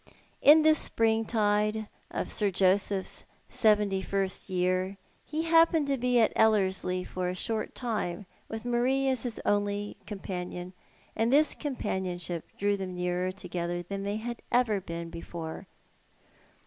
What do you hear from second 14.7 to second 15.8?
been before.